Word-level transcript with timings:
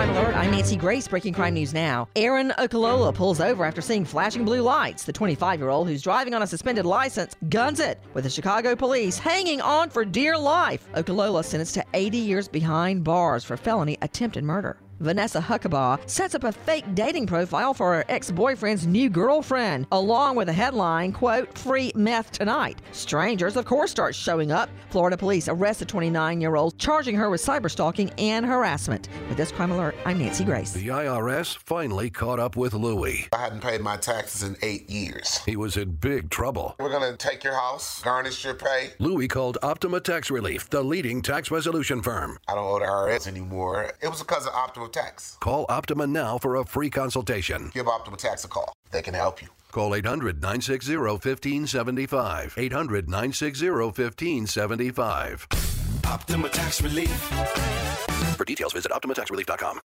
Crime 0.00 0.16
Alert. 0.16 0.34
I'm 0.34 0.50
Nancy 0.50 0.76
Grace. 0.76 1.06
Breaking 1.06 1.34
crime 1.34 1.52
news 1.52 1.74
now. 1.74 2.08
Aaron 2.16 2.54
Okalola 2.56 3.14
pulls 3.14 3.38
over 3.38 3.66
after 3.66 3.82
seeing 3.82 4.06
flashing 4.06 4.46
blue 4.46 4.62
lights. 4.62 5.04
The 5.04 5.12
25 5.12 5.60
year 5.60 5.68
old 5.68 5.88
who's 5.88 6.00
driving 6.00 6.32
on 6.32 6.40
a 6.40 6.46
suspended 6.46 6.86
license 6.86 7.36
guns 7.50 7.80
it 7.80 8.00
with 8.14 8.24
the 8.24 8.30
Chicago 8.30 8.74
police 8.74 9.18
hanging 9.18 9.60
on 9.60 9.90
for 9.90 10.06
dear 10.06 10.38
life. 10.38 10.88
Okalola 10.94 11.44
sentenced 11.44 11.74
to 11.74 11.84
80 11.92 12.16
years 12.16 12.48
behind 12.48 13.04
bars 13.04 13.44
for 13.44 13.58
felony 13.58 13.98
attempted 14.00 14.42
murder. 14.42 14.78
Vanessa 15.00 15.40
Huckabaugh 15.40 16.08
sets 16.08 16.34
up 16.34 16.44
a 16.44 16.52
fake 16.52 16.84
dating 16.94 17.26
profile 17.26 17.72
for 17.72 17.94
her 17.94 18.04
ex-boyfriend's 18.10 18.86
new 18.86 19.08
girlfriend, 19.08 19.86
along 19.92 20.36
with 20.36 20.50
a 20.50 20.52
headline, 20.52 21.10
quote, 21.10 21.56
free 21.56 21.90
meth 21.94 22.32
tonight. 22.32 22.82
Strangers, 22.92 23.56
of 23.56 23.64
course, 23.64 23.90
start 23.90 24.14
showing 24.14 24.52
up. 24.52 24.68
Florida 24.90 25.16
police 25.16 25.48
arrest 25.48 25.80
a 25.80 25.86
29-year-old, 25.86 26.76
charging 26.78 27.14
her 27.14 27.30
with 27.30 27.42
cyberstalking 27.42 28.12
and 28.18 28.44
harassment. 28.44 29.08
With 29.28 29.38
this 29.38 29.50
crime 29.50 29.70
alert, 29.70 29.94
I'm 30.04 30.18
Nancy 30.18 30.44
Grace. 30.44 30.72
The 30.72 30.88
IRS 30.88 31.56
finally 31.56 32.10
caught 32.10 32.38
up 32.38 32.54
with 32.54 32.74
Louie. 32.74 33.26
I 33.32 33.38
hadn't 33.38 33.62
paid 33.62 33.80
my 33.80 33.96
taxes 33.96 34.42
in 34.42 34.54
eight 34.60 34.90
years. 34.90 35.38
He 35.46 35.56
was 35.56 35.78
in 35.78 35.92
big 35.92 36.28
trouble. 36.28 36.74
We're 36.78 36.90
going 36.90 37.10
to 37.10 37.16
take 37.16 37.42
your 37.42 37.54
house, 37.54 38.02
garnish 38.02 38.44
your 38.44 38.52
pay. 38.52 38.90
Louie 38.98 39.28
called 39.28 39.56
Optima 39.62 40.00
Tax 40.00 40.30
Relief, 40.30 40.68
the 40.68 40.82
leading 40.82 41.22
tax 41.22 41.50
resolution 41.50 42.02
firm. 42.02 42.38
I 42.46 42.54
don't 42.54 42.66
owe 42.66 42.78
the 42.78 42.84
IRS 42.84 43.26
anymore. 43.26 43.92
It 44.02 44.08
was 44.08 44.20
because 44.20 44.46
of 44.46 44.52
Optima 44.52 44.89
Tax. 44.90 45.36
Call 45.40 45.66
Optima 45.68 46.06
now 46.06 46.38
for 46.38 46.56
a 46.56 46.64
free 46.64 46.90
consultation. 46.90 47.70
Give 47.72 47.88
Optima 47.88 48.16
Tax 48.16 48.44
a 48.44 48.48
call. 48.48 48.72
They 48.90 49.02
can 49.02 49.14
help 49.14 49.40
you. 49.42 49.48
Call 49.72 49.94
800 49.94 50.42
960 50.42 50.96
1575. 50.96 52.54
800 52.56 53.08
960 53.08 53.70
1575. 53.70 55.46
Optima 56.06 56.48
Tax 56.48 56.82
Relief. 56.82 57.10
For 58.36 58.44
details, 58.44 58.72
visit 58.72 58.90
OptimaTaxRelief.com. 58.92 59.80